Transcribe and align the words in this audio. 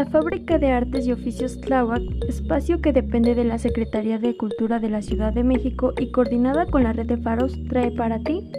La 0.00 0.06
Fábrica 0.06 0.56
de 0.56 0.72
Artes 0.72 1.06
y 1.06 1.12
Oficios 1.12 1.60
Tláhuac, 1.60 2.00
espacio 2.26 2.80
que 2.80 2.90
depende 2.90 3.34
de 3.34 3.44
la 3.44 3.58
Secretaría 3.58 4.18
de 4.18 4.34
Cultura 4.34 4.78
de 4.78 4.88
la 4.88 5.02
Ciudad 5.02 5.30
de 5.30 5.44
México 5.44 5.92
y 5.98 6.10
coordinada 6.10 6.64
con 6.64 6.84
la 6.84 6.94
red 6.94 7.04
de 7.04 7.18
faros, 7.18 7.52
trae 7.68 7.90
para 7.90 8.18
ti. 8.20 8.50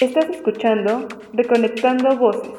Estás 0.00 0.28
escuchando 0.28 1.06
Reconectando 1.34 2.16
Voces. 2.16 2.50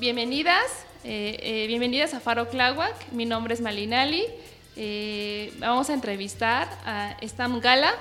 Bienvenidas 0.00 0.86
eh, 1.02 1.38
eh, 1.40 1.66
bienvenidas 1.66 2.12
a 2.12 2.20
Faro 2.20 2.46
Tláhuac, 2.46 3.10
mi 3.12 3.24
nombre 3.24 3.54
es 3.54 3.62
Malinali. 3.62 4.24
Eh, 4.76 5.50
vamos 5.58 5.88
a 5.88 5.94
entrevistar 5.94 6.68
a 6.84 7.16
Stam 7.22 7.60
Gala, 7.60 7.94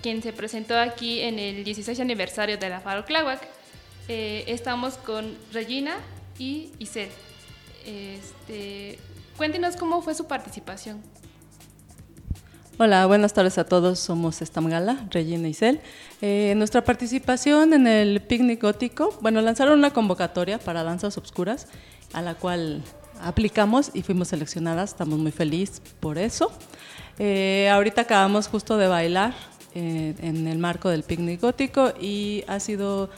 quien 0.00 0.22
se 0.22 0.32
presentó 0.32 0.78
aquí 0.78 1.20
en 1.20 1.38
el 1.38 1.64
16 1.64 2.00
aniversario 2.00 2.56
de 2.56 2.68
la 2.70 2.80
Faro 2.80 3.04
Tláhuac. 3.04 3.46
estamos 4.08 4.94
con 4.94 5.36
Regina 5.52 5.96
y 6.38 6.72
Isel. 6.78 7.10
Este, 7.84 8.98
cuéntenos 9.36 9.76
cómo 9.76 10.00
fue 10.00 10.14
su 10.14 10.26
participación. 10.26 11.02
Hola, 12.78 13.04
buenas 13.04 13.34
tardes 13.34 13.58
a 13.58 13.64
todos. 13.64 13.98
Somos 13.98 14.40
Gala, 14.54 15.06
Regina 15.10 15.46
y 15.46 15.50
Isel. 15.50 15.80
nuestra 16.56 16.84
participación 16.84 17.74
en 17.74 17.86
el 17.86 18.22
picnic 18.22 18.62
gótico, 18.62 19.18
bueno, 19.20 19.42
lanzaron 19.42 19.78
una 19.78 19.92
convocatoria 19.92 20.58
para 20.58 20.82
danzas 20.82 21.18
obscuras 21.18 21.68
a 22.12 22.22
la 22.22 22.34
cual 22.34 22.82
aplicamos 23.22 23.90
y 23.94 24.02
fuimos 24.02 24.28
seleccionadas. 24.28 24.90
Estamos 24.90 25.18
muy 25.18 25.32
felices 25.32 25.80
por 26.00 26.18
eso. 26.18 26.52
Eh, 27.18 27.68
ahorita 27.70 28.02
acabamos 28.02 28.48
justo 28.48 28.76
de 28.76 28.88
bailar 28.88 29.34
eh, 29.74 30.14
en 30.20 30.46
el 30.46 30.58
marco 30.58 30.88
del 30.88 31.02
picnic 31.02 31.40
gótico 31.40 31.92
y 32.00 32.44
ha 32.48 32.60
sido, 32.60 33.10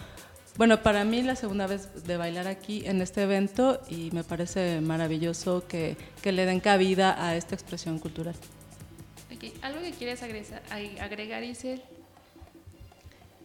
bueno, 0.57 0.83
para 0.83 1.05
mí 1.05 1.23
la 1.23 1.37
segunda 1.37 1.67
vez 1.67 2.05
de 2.05 2.17
bailar 2.17 2.49
aquí 2.49 2.83
en 2.85 3.01
este 3.01 3.23
evento 3.23 3.81
y 3.89 4.11
me 4.13 4.25
parece 4.25 4.81
maravilloso 4.81 5.65
que, 5.69 5.97
que 6.21 6.33
le 6.33 6.45
den 6.47 6.61
cabida 6.61 7.25
a 7.25 7.37
esta 7.37 7.55
expresión 7.55 7.99
cultural. 7.99 8.35
¿Algo 9.63 9.81
que 9.81 9.91
quieres 9.91 10.23
agregar, 10.23 10.63
agregar 11.01 11.43
Isel? 11.43 11.83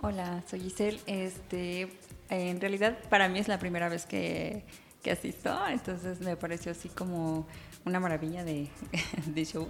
Hola, 0.01 0.43
soy 0.49 0.67
Isel. 0.67 0.99
Este, 1.07 1.89
en 2.29 2.61
realidad 2.61 2.99
para 3.09 3.27
mí 3.29 3.39
es 3.39 3.47
la 3.47 3.57
primera 3.57 3.89
vez 3.89 4.05
que 4.05 4.63
que 5.01 5.11
asisto, 5.11 5.55
entonces 5.69 6.19
me 6.19 6.35
pareció 6.35 6.71
así 6.71 6.89
como 6.89 7.47
una 7.85 7.99
maravilla 7.99 8.43
de, 9.25 9.45
show. 9.45 9.69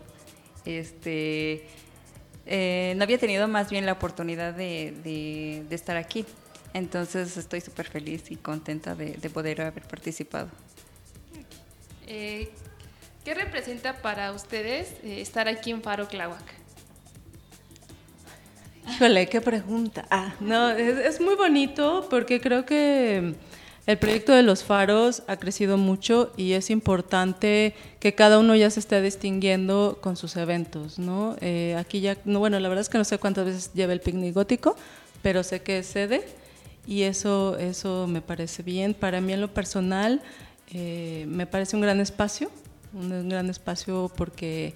Este, 0.65 1.65
eh, 2.45 2.93
no 2.97 3.03
había 3.03 3.17
tenido 3.17 3.47
más 3.47 3.69
bien 3.69 3.85
la 3.85 3.93
oportunidad 3.93 4.53
de, 4.53 5.65
estar 5.69 5.97
aquí, 5.97 6.25
entonces 6.73 7.37
estoy 7.37 7.61
súper 7.61 7.87
feliz 7.87 8.31
y 8.31 8.35
contenta 8.35 8.95
de, 8.95 9.29
poder 9.29 9.61
haber 9.61 9.83
participado. 9.83 10.49
Eh, 12.07 12.49
¿Qué 13.25 13.33
representa 13.33 14.01
para 14.01 14.31
ustedes 14.31 14.93
eh, 15.03 15.19
estar 15.19 15.49
aquí 15.49 15.71
en 15.71 15.81
Faro 15.81 16.07
Tláhuac? 16.07 16.55
Híjole, 18.89 19.27
qué 19.27 19.41
pregunta. 19.41 20.05
Ah, 20.09 20.33
no, 20.39 20.69
es 20.69 21.19
muy 21.19 21.35
bonito 21.35 22.07
porque 22.09 22.39
creo 22.39 22.65
que 22.65 23.35
el 23.87 23.97
proyecto 23.97 24.33
de 24.33 24.43
los 24.43 24.65
faros 24.65 25.23
ha 25.27 25.37
crecido 25.37 25.77
mucho 25.77 26.33
y 26.35 26.51
es 26.51 26.69
importante 26.69 27.73
que 28.01 28.13
cada 28.13 28.37
uno 28.37 28.53
ya 28.53 28.69
se 28.69 28.81
esté 28.81 29.01
distinguiendo 29.01 29.99
con 30.01 30.17
sus 30.17 30.35
eventos, 30.35 30.99
¿no? 30.99 31.37
Eh, 31.39 31.73
aquí 31.79 32.01
ya, 32.01 32.17
no, 32.25 32.39
bueno, 32.39 32.59
la 32.59 32.67
verdad 32.67 32.81
es 32.81 32.89
que 32.89 32.97
no 32.97 33.05
sé 33.05 33.17
cuántas 33.17 33.45
veces 33.45 33.71
lleva 33.73 33.93
el 33.93 34.01
picnic 34.01 34.33
gótico, 34.33 34.75
pero 35.21 35.41
sé 35.41 35.61
que 35.61 35.79
es 35.79 35.87
sede 35.87 36.27
y 36.85 37.03
eso, 37.03 37.57
eso 37.57 38.07
me 38.07 38.21
parece 38.21 38.61
bien. 38.61 38.93
Para 38.93 39.21
mí 39.21 39.31
en 39.31 39.39
lo 39.39 39.53
personal 39.53 40.21
eh, 40.73 41.25
me 41.29 41.47
parece 41.47 41.77
un 41.77 41.81
gran 41.81 42.01
espacio, 42.01 42.51
un 42.93 43.29
gran 43.29 43.49
espacio 43.49 44.11
porque 44.17 44.73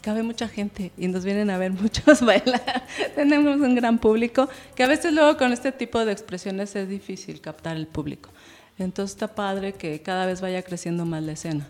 cabe 0.00 0.22
mucha 0.22 0.48
gente 0.48 0.90
y 0.96 1.08
nos 1.08 1.22
vienen 1.22 1.50
a 1.50 1.58
ver 1.58 1.72
muchos 1.82 2.22
bailar. 2.22 2.86
Tenemos 3.14 3.60
un 3.60 3.74
gran 3.74 3.98
público 3.98 4.48
que 4.74 4.84
a 4.84 4.86
veces 4.86 5.12
luego 5.12 5.36
con 5.36 5.52
este 5.52 5.70
tipo 5.70 6.02
de 6.04 6.12
expresiones 6.12 6.74
es 6.76 6.88
difícil 6.88 7.42
captar 7.42 7.76
el 7.76 7.86
público. 7.86 8.30
Entonces 8.78 9.14
está 9.14 9.34
padre 9.34 9.72
que 9.72 10.00
cada 10.02 10.26
vez 10.26 10.40
vaya 10.40 10.62
creciendo 10.62 11.04
más 11.04 11.22
la 11.22 11.32
escena. 11.32 11.68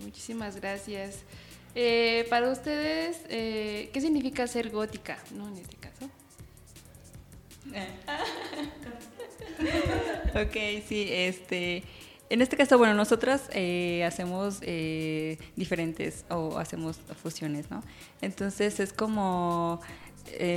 muchísimas 0.00 0.56
gracias. 0.56 1.20
Eh, 1.74 2.26
para 2.28 2.50
ustedes, 2.50 3.22
eh, 3.28 3.88
¿qué 3.92 4.00
significa 4.00 4.46
ser 4.46 4.70
gótica? 4.70 5.18
¿No? 5.34 5.48
En 5.48 5.56
este 5.56 5.76
caso. 5.76 6.10
ok, 10.34 10.56
sí, 10.86 11.08
este. 11.10 11.82
En 12.28 12.40
este 12.40 12.56
caso, 12.56 12.78
bueno, 12.78 12.94
nosotras 12.94 13.50
eh, 13.52 14.04
hacemos 14.04 14.60
diferentes 15.54 16.24
o 16.30 16.56
hacemos 16.56 16.98
fusiones, 17.22 17.70
¿no? 17.70 17.82
Entonces 18.22 18.80
es 18.80 18.94
como 18.94 19.82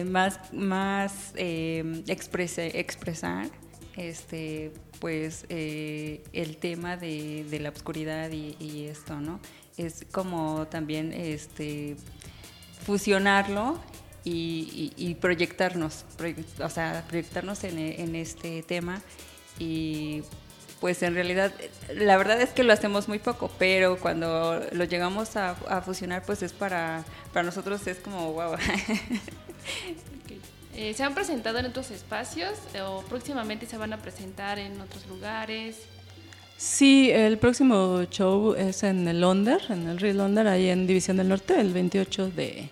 más, 0.05 0.39
más 0.53 1.33
expresar 1.35 3.49
este, 3.95 4.72
pues 5.00 5.45
eh, 5.50 6.22
el 6.33 6.57
tema 6.57 6.97
de, 6.97 7.45
la 7.61 7.69
oscuridad 7.69 8.29
y, 8.31 8.88
esto, 8.89 9.19
¿no? 9.19 9.39
Es 9.78 10.06
como 10.11 10.67
también 10.67 11.13
este, 11.13 11.95
fusionarlo 12.85 13.79
y, 14.23 15.16
proyectarnos, 15.22 16.05
o 16.59 16.69
sea, 16.69 17.05
proyectarnos 17.07 17.63
en, 17.63 18.16
este 18.16 18.63
tema 18.63 19.01
y 19.59 20.23
pues 20.81 21.01
en 21.03 21.13
realidad, 21.13 21.53
la 21.94 22.17
verdad 22.17 22.41
es 22.41 22.50
que 22.50 22.63
lo 22.63 22.73
hacemos 22.73 23.07
muy 23.07 23.19
poco, 23.19 23.50
pero 23.57 23.97
cuando 23.97 24.61
lo 24.72 24.84
llegamos 24.84 25.35
a, 25.35 25.55
fusionar, 25.81 26.23
pues 26.23 26.44
es 26.44 26.53
para, 26.53 27.03
para 27.34 27.44
nosotros 27.44 27.88
es 27.88 27.97
como, 27.97 28.34
wow. 28.34 28.55
Eh, 30.77 30.93
¿Se 30.93 31.03
han 31.03 31.15
presentado 31.15 31.57
en 31.59 31.67
otros 31.67 31.89
espacios 31.91 32.51
o 32.85 33.01
próximamente 33.03 33.65
se 33.65 33.77
van 33.77 33.93
a 33.93 33.97
presentar 33.97 34.59
en 34.59 34.79
otros 34.81 35.07
lugares? 35.07 35.77
Sí, 36.57 37.09
el 37.11 37.37
próximo 37.37 38.03
show 38.05 38.55
es 38.55 38.83
en 38.83 39.07
el 39.07 39.21
Londer, 39.21 39.61
en 39.69 39.87
el 39.87 39.99
Real 39.99 40.17
Londer, 40.17 40.47
ahí 40.47 40.69
en 40.69 40.85
División 40.85 41.15
del 41.15 41.29
Norte, 41.29 41.59
el 41.59 41.71
28 41.71 42.29
de, 42.31 42.69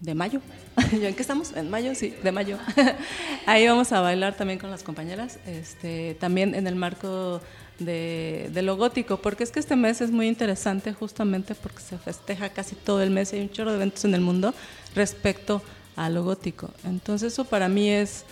de 0.00 0.14
mayo. 0.14 0.40
¿En 0.92 1.14
qué 1.14 1.22
estamos? 1.22 1.52
En 1.56 1.68
mayo, 1.68 1.96
sí, 1.96 2.14
de 2.22 2.30
mayo. 2.30 2.58
ahí 3.46 3.66
vamos 3.66 3.90
a 3.90 4.00
bailar 4.00 4.36
también 4.36 4.60
con 4.60 4.70
las 4.70 4.84
compañeras, 4.84 5.40
este, 5.46 6.16
también 6.20 6.54
en 6.54 6.68
el 6.68 6.76
marco 6.76 7.40
de, 7.80 8.50
de, 8.52 8.62
lo 8.62 8.76
gótico, 8.76 9.20
porque 9.20 9.42
es 9.42 9.50
que 9.50 9.58
este 9.58 9.74
mes 9.74 10.00
es 10.00 10.12
muy 10.12 10.28
interesante 10.28 10.92
justamente 10.92 11.56
porque 11.56 11.80
se 11.80 11.98
festeja 11.98 12.50
casi 12.50 12.76
todo 12.76 13.02
el 13.02 13.10
mes, 13.10 13.32
hay 13.32 13.40
un 13.40 13.50
chorro 13.50 13.70
de 13.70 13.76
eventos 13.78 14.04
en 14.04 14.14
el 14.14 14.20
mundo 14.20 14.54
respecto 14.94 15.56
a 15.56 15.79
lo 16.08 16.24
gótico. 16.24 16.70
Entonces 16.84 17.32
eso 17.32 17.44
para 17.44 17.68
mí 17.68 17.90
es, 17.90 18.24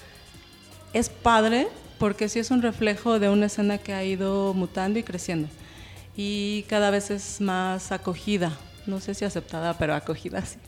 es 0.92 1.08
padre 1.08 1.68
porque 1.98 2.28
sí 2.28 2.38
es 2.38 2.50
un 2.50 2.62
reflejo 2.62 3.18
de 3.18 3.28
una 3.28 3.46
escena 3.46 3.78
que 3.78 3.92
ha 3.92 4.04
ido 4.04 4.54
mutando 4.54 4.98
y 4.98 5.02
creciendo. 5.02 5.48
Y 6.16 6.64
cada 6.68 6.90
vez 6.90 7.10
es 7.10 7.40
más 7.40 7.92
acogida, 7.92 8.52
no 8.86 9.00
sé 9.00 9.14
si 9.14 9.24
aceptada, 9.24 9.76
pero 9.78 9.94
acogida 9.94 10.42
sí. 10.46 10.58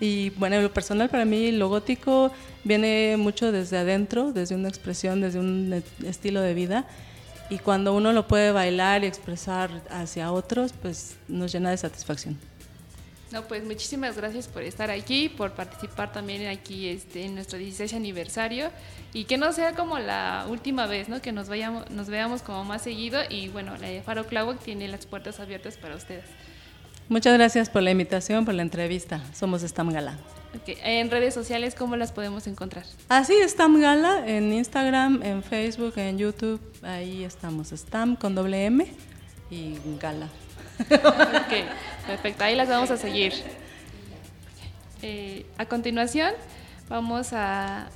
Y 0.00 0.30
bueno, 0.30 0.60
lo 0.60 0.72
personal 0.72 1.08
para 1.08 1.24
mí 1.24 1.52
lo 1.52 1.68
gótico 1.68 2.32
viene 2.64 3.16
mucho 3.18 3.52
desde 3.52 3.78
adentro, 3.78 4.32
desde 4.32 4.54
una 4.54 4.68
expresión, 4.68 5.20
desde 5.20 5.38
un 5.38 5.82
estilo 6.04 6.40
de 6.40 6.54
vida. 6.54 6.86
Y 7.50 7.58
cuando 7.58 7.94
uno 7.94 8.12
lo 8.12 8.26
puede 8.26 8.50
bailar 8.50 9.04
y 9.04 9.06
expresar 9.06 9.82
hacia 9.90 10.32
otros, 10.32 10.72
pues 10.72 11.16
nos 11.28 11.52
llena 11.52 11.70
de 11.70 11.76
satisfacción. 11.76 12.38
No, 13.32 13.42
pues 13.42 13.64
muchísimas 13.64 14.16
gracias 14.16 14.46
por 14.46 14.62
estar 14.62 14.90
aquí, 14.90 15.30
por 15.30 15.52
participar 15.52 16.12
también 16.12 16.46
aquí 16.48 16.88
este, 16.88 17.24
en 17.24 17.34
nuestro 17.34 17.58
16 17.58 17.94
aniversario 17.94 18.70
y 19.14 19.24
que 19.24 19.38
no 19.38 19.52
sea 19.52 19.74
como 19.74 19.98
la 19.98 20.46
última 20.50 20.86
vez, 20.86 21.08
¿no? 21.08 21.22
Que 21.22 21.32
nos 21.32 21.48
vayamos, 21.48 21.90
nos 21.90 22.08
veamos 22.08 22.42
como 22.42 22.64
más 22.64 22.82
seguido 22.82 23.20
y 23.30 23.48
bueno, 23.48 23.76
la 23.78 24.02
Faro 24.02 24.24
Tláhuac 24.24 24.58
tiene 24.58 24.86
las 24.88 25.06
puertas 25.06 25.40
abiertas 25.40 25.76
para 25.78 25.96
ustedes. 25.96 26.24
Muchas 27.08 27.34
gracias 27.34 27.70
por 27.70 27.82
la 27.82 27.90
invitación, 27.90 28.44
por 28.44 28.54
la 28.54 28.62
entrevista. 28.62 29.20
Somos 29.34 29.62
Stam 29.62 29.90
Gala. 29.90 30.18
En 30.66 31.10
redes 31.10 31.32
sociales, 31.32 31.74
¿cómo 31.74 31.96
las 31.96 32.12
podemos 32.12 32.46
encontrar? 32.46 32.84
Así, 33.08 33.34
Stam 33.46 33.80
Gala, 33.80 34.24
en 34.26 34.52
Instagram, 34.52 35.22
en 35.22 35.42
Facebook, 35.42 35.94
en 35.96 36.18
YouTube. 36.18 36.60
Ahí 36.82 37.24
estamos, 37.24 37.70
Stam 37.70 38.16
con 38.16 38.34
doble 38.34 38.66
M 38.66 38.86
y 39.50 39.78
Gala. 39.98 40.28
ok, 40.90 42.06
perfecto, 42.06 42.44
ahí 42.44 42.54
las 42.54 42.68
vamos 42.68 42.90
a 42.90 42.96
seguir. 42.96 43.32
Eh, 45.02 45.46
a 45.58 45.66
continuación, 45.66 46.32
vamos 46.88 47.32
a, 47.32 47.88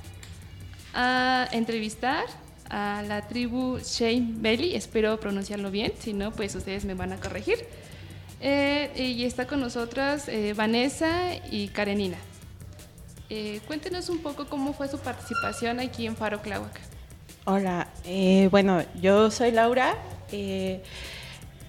entrevistar 1.51 2.25
a 2.69 3.03
la 3.07 3.27
tribu 3.27 3.77
Shane 3.79 4.33
Belly, 4.37 4.75
espero 4.75 5.19
pronunciarlo 5.19 5.69
bien, 5.69 5.93
si 5.99 6.11
no, 6.11 6.31
pues 6.31 6.55
ustedes 6.55 6.85
me 6.85 6.95
van 6.95 7.13
a 7.13 7.17
corregir. 7.17 7.65
Eh, 8.41 8.91
y 8.95 9.23
está 9.25 9.47
con 9.47 9.59
nosotras 9.59 10.27
eh, 10.27 10.53
Vanessa 10.53 11.35
y 11.51 11.69
Karenina. 11.69 12.17
Cuéntenos 13.67 14.09
un 14.09 14.19
poco 14.19 14.47
cómo 14.47 14.73
fue 14.73 14.87
su 14.87 14.99
participación 14.99 15.79
aquí 15.79 16.07
en 16.07 16.15
Faro 16.15 16.41
Cláhuac. 16.41 16.79
Hola, 17.45 17.87
bueno, 18.49 18.83
yo 19.01 19.29
soy 19.31 19.51
Laura. 19.51 19.95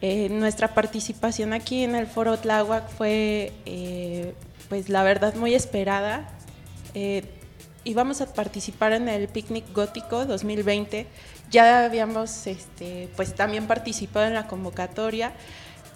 Nuestra 0.00 0.74
participación 0.74 1.52
aquí 1.52 1.82
en 1.82 1.94
el 1.94 2.06
Foro 2.06 2.38
Tláhuac 2.38 2.88
fue, 2.88 3.52
pues 4.68 4.88
la 4.88 5.02
verdad, 5.02 5.34
muy 5.34 5.54
esperada. 5.54 6.28
íbamos 7.84 8.20
a 8.20 8.32
participar 8.32 8.92
en 8.92 9.08
el 9.08 9.28
Picnic 9.28 9.72
Gótico 9.72 10.24
2020. 10.26 11.06
Ya 11.50 11.84
habíamos, 11.84 12.46
este, 12.46 13.08
pues 13.16 13.34
también 13.34 13.66
participado 13.66 14.26
en 14.26 14.34
la 14.34 14.46
convocatoria 14.46 15.32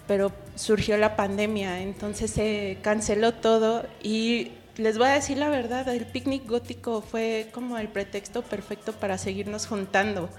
pero 0.07 0.31
surgió 0.55 0.97
la 0.97 1.15
pandemia, 1.15 1.81
entonces 1.81 2.31
se 2.31 2.77
canceló 2.81 3.33
todo 3.33 3.85
y 4.01 4.51
les 4.77 4.97
voy 4.97 5.07
a 5.07 5.13
decir 5.13 5.37
la 5.37 5.49
verdad, 5.49 5.87
el 5.87 6.05
picnic 6.05 6.47
gótico 6.47 7.01
fue 7.01 7.49
como 7.53 7.77
el 7.77 7.87
pretexto 7.87 8.41
perfecto 8.41 8.93
para 8.93 9.17
seguirnos 9.17 9.67
juntando, 9.67 10.29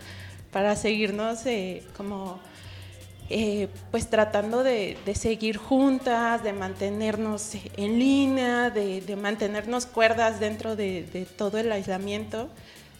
para 0.51 0.77
seguirnos 0.77 1.47
eh, 1.47 1.83
como 1.97 2.41
eh, 3.31 3.69
pues 3.91 4.09
tratando 4.11 4.63
de, 4.63 4.97
seguir 5.15 5.57
juntas, 5.57 6.43
de 6.43 6.53
mantenernos 6.53 7.53
en 7.77 7.99
línea, 7.99 8.71
de, 8.71 9.17
mantenernos 9.17 9.87
cuerdas 9.87 10.41
dentro 10.41 10.77
de 10.77 11.27
todo 11.37 11.59
el 11.59 11.73
aislamiento 11.73 12.49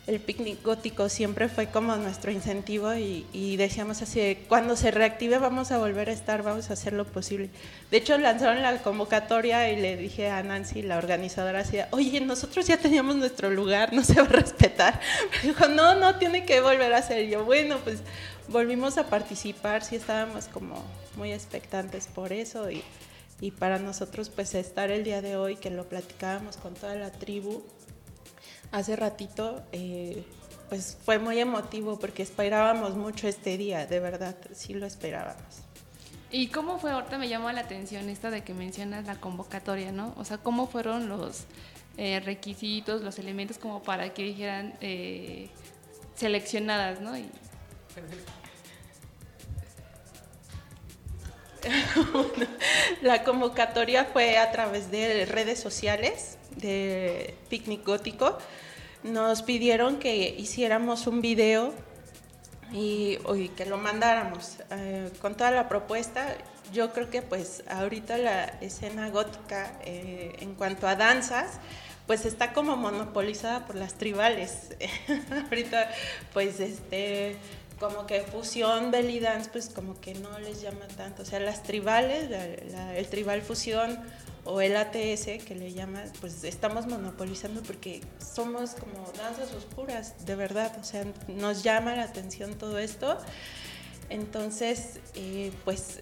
el 0.07 0.21
picnic 0.21 0.63
gótico 0.63 1.09
siempre 1.09 1.49
fue 1.49 1.69
como 1.69 1.97
nuestro 1.97 2.31
incentivo 2.31 2.95
y, 2.95 3.57
decíamos 3.57 4.03
así, 4.03 4.39
cuando 4.49 4.77
se 4.77 4.91
reactive 4.91 5.39
vamos 5.39 5.73
a 5.73 5.79
volver 5.79 6.11
a 6.11 6.13
estar, 6.13 6.43
vamos 6.43 6.69
a 6.69 6.75
hacer 6.75 6.93
lo 6.93 7.07
posible. 7.07 7.49
De 7.91 7.97
hecho, 7.97 8.19
lanzaron 8.19 8.61
la 8.61 8.83
convocatoria 8.83 9.71
y 9.71 9.81
le 9.81 9.97
dije 9.97 10.29
a 10.29 10.43
Nancy, 10.43 10.83
la 10.83 10.99
organizadora, 10.99 11.61
así, 11.61 11.79
oye, 11.91 12.21
nosotros 12.21 12.67
ya 12.67 12.77
teníamos 12.77 13.17
nuestro 13.17 13.51
lugar, 13.51 13.95
no 13.95 14.05
se 14.05 14.15
va 14.15 14.23
a 14.23 14.29
respetar. 14.29 15.01
Me 15.43 15.49
dijo, 15.49 15.69
no, 15.69 15.95
no, 15.95 16.17
tiene 16.19 16.45
que 16.45 16.61
volver 16.61 16.93
a 16.93 17.01
ser. 17.01 17.27
yo, 17.29 17.45
bueno, 17.45 17.79
pues 17.79 18.01
volvimos 18.49 18.99
a 18.99 19.07
participar, 19.07 19.83
sí 19.85 19.97
estábamos 19.97 20.47
como 20.47 20.85
muy 21.17 21.33
expectantes 21.33 22.09
por 22.09 22.33
eso 22.33 22.71
y, 22.71 22.83
y 23.41 23.53
para 23.53 23.79
nosotros 23.79 24.29
pues 24.29 24.55
estar 24.55 24.91
el 24.91 25.03
día 25.03 25.23
de 25.23 25.37
hoy, 25.37 25.57
que 25.57 25.71
lo 25.71 25.89
platicábamos 25.89 26.59
con 26.59 26.75
toda 26.75 26.95
la 26.95 27.11
tribu, 27.11 27.63
hace 28.75 28.97
ratito, 28.97 29.63
eh, 29.71 30.25
pues 30.69 30.99
fue 31.05 31.21
muy 31.21 31.39
emotivo 31.39 31.99
porque 31.99 32.25
esperábamos 32.25 32.97
mucho 32.97 33.29
este 33.29 33.57
día, 33.57 33.87
de 33.87 34.01
verdad, 34.01 34.37
sí 34.53 34.75
lo 34.75 34.85
esperábamos. 34.85 35.63
¿Y 36.33 36.49
cómo 36.49 36.81
fue? 36.81 36.91
Ahorita 36.91 37.17
me 37.17 37.29
llamó 37.29 37.53
la 37.53 37.61
atención 37.61 38.09
esta 38.09 38.31
de 38.31 38.43
que 38.43 38.53
mencionas 38.53 39.07
la 39.07 39.21
convocatoria, 39.21 39.93
¿no? 39.93 40.13
O 40.17 40.25
sea, 40.25 40.39
¿cómo 40.39 40.67
fueron 40.67 41.09
los 41.09 41.45
eh, 41.97 42.21
requisitos, 42.25 43.03
los 43.03 43.21
elementos 43.21 43.59
como 43.59 43.81
para 43.85 44.13
que 44.13 44.25
dijeran 44.25 44.75
eh, 44.81 45.51
seleccionadas, 46.17 47.01
¿no? 47.01 47.13
la 53.03 53.23
convocatoria 53.23 54.05
fue 54.07 54.37
a 54.37 54.51
través 54.51 54.91
de 54.91 55.25
redes 55.27 55.61
sociales 55.61 56.39
de 56.57 57.37
Picnic 57.49 57.85
Gótico 57.85 58.39
nos 59.05 59.43
pidieron 59.43 59.99
que 59.99 60.35
hiciéramos 60.39 61.07
un 61.07 61.21
video 61.21 61.73
y, 62.73 63.19
que 63.57 63.67
lo 63.67 63.77
mandáramos 63.77 64.57
eh, 64.71 65.11
con 65.21 65.37
toda 65.37 65.51
la 65.51 65.69
propuesta. 65.69 66.37
Yo 66.73 66.93
creo 66.93 67.11
que 67.11 67.23
pues 67.23 67.63
ahorita 67.69 68.17
la 68.19 68.45
escena 68.61 69.11
gótica 69.11 69.79
eh, 69.85 70.35
en 70.41 70.55
cuanto 70.55 70.89
a 70.89 70.97
danzas 70.97 71.61
pues 72.07 72.27
está 72.27 72.53
como 72.53 72.77
monopolizada 72.77 73.67
por 73.67 73.77
las 73.77 73.95
tribales. 73.95 74.77
ahorita 75.51 75.91
pues 76.33 76.61
este 76.61 77.37
como 77.79 78.07
que 78.07 78.23
fusión 78.23 78.91
belly 78.91 79.21
dance 79.21 79.51
pues 79.51 79.69
como 79.69 80.01
que 80.01 80.15
no 80.15 80.39
les 80.39 80.63
llama 80.63 80.87
tanto. 80.97 81.23
O 81.23 81.25
sea, 81.25 81.41
las 81.41 81.63
tribales, 81.63 82.31
el 82.97 83.07
tribal 83.09 83.43
fusión 83.43 84.01
o 84.45 84.61
el 84.61 84.77
ATS 84.77 85.45
que 85.47 85.55
le 85.55 85.73
llaman, 85.73 86.11
pues 86.21 86.45
estamos 86.45 86.87
monopolizando 86.87 87.63
porque 87.63 88.03
somos 88.19 88.75
como 88.75 89.11
danzas 89.17 89.53
oscuras, 89.55 90.27
de 90.27 90.37
verdad, 90.37 90.77
o 90.81 90.85
sea, 90.85 91.05
nos 91.29 91.63
llama 91.63 91.97
la 91.97 92.03
atención 92.03 92.55
todo 92.55 92.79
esto. 92.79 93.19
Entonces, 94.11 95.01
eh, 95.15 95.51
pues 95.65 96.01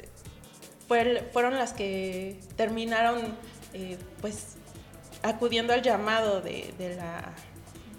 fueron 0.88 1.54
las 1.54 1.72
que 1.72 2.38
terminaron, 2.56 3.34
eh, 3.72 3.96
pues, 4.20 4.56
acudiendo 5.22 5.72
al 5.72 5.82
llamado 5.82 6.40
de, 6.40 6.74
la, 6.96 7.32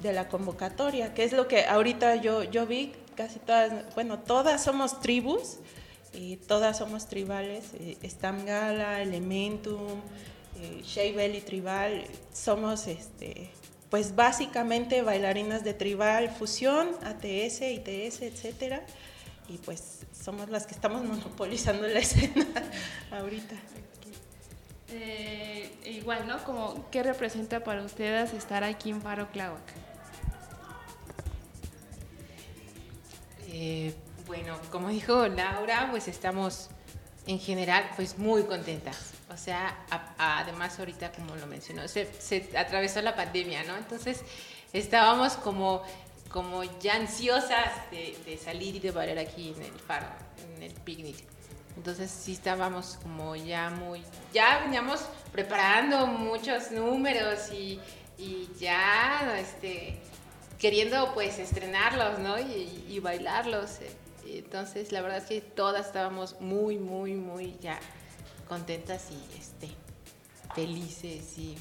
de 0.01 0.13
la 0.13 0.27
convocatoria, 0.27 1.13
que 1.13 1.23
es 1.23 1.31
lo 1.31 1.47
que 1.47 1.65
ahorita 1.65 2.17
yo, 2.17 2.43
yo 2.43 2.67
vi, 2.67 2.93
casi 3.15 3.39
todas, 3.39 3.95
bueno, 3.95 4.19
todas 4.19 4.63
somos 4.63 4.99
tribus, 4.99 5.57
y 6.13 6.37
todas 6.37 6.77
somos 6.77 7.07
tribales, 7.07 7.65
eh, 7.79 7.97
Stamgala, 8.03 9.01
Elementum, 9.01 10.01
eh, 10.59 11.13
Belly 11.15 11.41
Tribal, 11.41 12.03
somos 12.31 12.87
este, 12.87 13.49
pues 13.89 14.15
básicamente 14.15 15.01
bailarinas 15.01 15.63
de 15.63 15.73
tribal, 15.73 16.29
fusión, 16.29 16.89
ATS, 17.03 17.61
ITS, 17.61 18.21
etcétera, 18.21 18.83
y 19.49 19.57
pues 19.57 20.05
somos 20.13 20.49
las 20.49 20.65
que 20.65 20.73
estamos 20.73 21.03
monopolizando 21.05 21.87
la 21.87 21.99
escena 21.99 22.45
ahorita. 23.11 23.55
Eh, 24.89 25.71
igual, 25.85 26.27
¿no? 26.27 26.43
Como, 26.43 26.89
¿qué 26.91 27.01
representa 27.01 27.63
para 27.63 27.83
ustedes 27.83 28.31
estar 28.33 28.63
aquí 28.63 28.91
en 28.91 29.01
Faro 29.01 29.27
Tláhuac? 29.27 29.73
Eh, 33.47 33.93
bueno, 34.33 34.57
como 34.71 34.89
dijo 34.89 35.27
Laura, 35.27 35.89
pues 35.91 36.07
estamos 36.07 36.67
en 37.27 37.39
general 37.39 37.87
pues 37.95 38.17
muy 38.17 38.41
contentas. 38.45 39.11
O 39.31 39.37
sea, 39.37 39.85
además 40.17 40.79
ahorita 40.79 41.11
como 41.11 41.35
lo 41.35 41.45
mencionó, 41.45 41.87
se, 41.87 42.09
atravesó 42.57 43.03
la 43.03 43.15
pandemia, 43.15 43.63
¿no? 43.65 43.77
Entonces 43.77 44.21
estábamos 44.73 45.33
como, 45.33 45.83
como 46.29 46.63
ya 46.79 46.95
ansiosas 46.95 47.73
de, 47.91 48.39
salir 48.43 48.77
y 48.77 48.79
de 48.79 48.89
bailar 48.89 49.19
aquí 49.19 49.53
en 49.55 49.61
el 49.61 49.79
faro, 49.79 50.07
en 50.55 50.63
el 50.63 50.73
picnic. 50.73 51.17
Entonces 51.77 52.09
sí 52.09 52.33
estábamos 52.33 52.97
como 53.03 53.35
ya 53.35 53.69
muy, 53.69 54.01
ya 54.33 54.61
veníamos 54.63 55.01
preparando 55.31 56.07
muchos 56.07 56.71
números 56.71 57.51
y, 57.51 57.79
y 58.17 58.49
ya 58.59 59.37
este, 59.37 59.99
queriendo 60.57 61.13
pues 61.13 61.37
estrenarlos, 61.37 62.17
¿no? 62.17 62.39
Y, 62.39 62.85
y 62.89 62.99
bailarlos. 62.99 63.79
Entonces, 64.27 64.91
la 64.91 65.01
verdad 65.01 65.19
es 65.19 65.25
que 65.25 65.41
todas 65.41 65.87
estábamos 65.87 66.39
muy, 66.39 66.77
muy, 66.77 67.13
muy 67.13 67.57
ya 67.61 67.79
contentas 68.47 69.07
y 69.11 69.39
este, 69.39 69.69
felices 70.53 71.37
y 71.37 71.55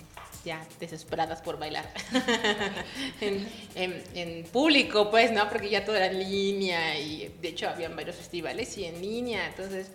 ya 0.45 0.67
desesperadas 0.81 1.41
por 1.41 1.59
bailar 1.59 1.89
en, 3.21 4.45
público, 4.53 5.11
pues, 5.11 5.31
¿no? 5.31 5.49
Porque 5.49 5.71
ya 5.71 5.85
todo 5.85 5.97
era 5.97 6.07
en 6.07 6.19
línea 6.19 6.99
y 6.99 7.33
de 7.41 7.49
hecho 7.49 7.69
habían 7.69 7.95
varios 7.95 8.17
festivales 8.17 8.77
y 8.77 8.85
en 8.85 9.01
línea, 9.01 9.47
entonces 9.47 9.91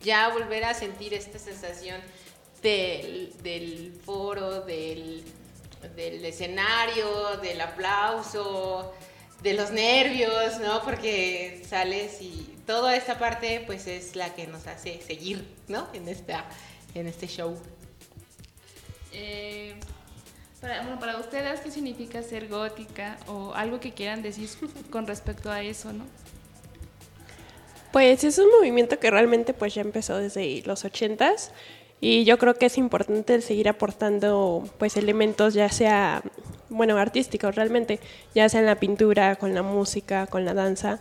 ya 0.00 0.28
volver 0.28 0.64
a 0.64 0.74
sentir 0.74 1.14
esta 1.14 1.38
sensación 1.38 2.00
del, 2.62 3.32
del 3.42 3.92
foro, 4.04 4.60
del, 4.60 5.24
del 5.96 6.24
escenario, 6.24 7.36
del 7.42 7.60
aplauso, 7.60 8.94
de 9.42 9.54
los 9.54 9.70
nervios, 9.70 10.58
¿no? 10.60 10.82
Porque 10.82 11.62
sales 11.68 12.20
y 12.20 12.56
toda 12.66 12.96
esta 12.96 13.18
parte 13.18 13.62
pues 13.66 13.86
es 13.86 14.16
la 14.16 14.34
que 14.34 14.46
nos 14.46 14.66
hace 14.66 15.00
seguir, 15.00 15.46
¿no? 15.68 15.88
En, 15.92 16.08
esta, 16.08 16.44
en 16.94 17.06
este 17.06 17.26
show. 17.26 17.56
Eh, 19.12 19.74
para, 20.60 20.82
bueno, 20.82 20.98
para 20.98 21.18
ustedes, 21.18 21.60
¿qué 21.60 21.70
significa 21.70 22.22
ser 22.22 22.48
gótica? 22.48 23.16
O 23.26 23.54
algo 23.54 23.80
que 23.80 23.92
quieran 23.92 24.22
decir 24.22 24.48
con 24.90 25.06
respecto 25.06 25.50
a 25.50 25.62
eso, 25.62 25.92
¿no? 25.92 26.04
Pues 27.92 28.22
es 28.24 28.38
un 28.38 28.50
movimiento 28.50 28.98
que 28.98 29.10
realmente 29.10 29.54
pues 29.54 29.74
ya 29.74 29.80
empezó 29.80 30.18
desde 30.18 30.62
los 30.66 30.84
ochentas 30.84 31.52
y 32.00 32.24
yo 32.24 32.38
creo 32.38 32.54
que 32.54 32.66
es 32.66 32.76
importante 32.76 33.40
seguir 33.40 33.68
aportando 33.68 34.68
pues 34.78 34.96
elementos 34.96 35.54
ya 35.54 35.70
sea 35.70 36.22
bueno 36.70 36.98
artísticos 36.98 37.54
realmente 37.54 38.00
ya 38.34 38.48
sea 38.48 38.60
en 38.60 38.66
la 38.66 38.76
pintura 38.76 39.36
con 39.36 39.54
la 39.54 39.62
música 39.62 40.26
con 40.26 40.44
la 40.44 40.54
danza. 40.54 41.00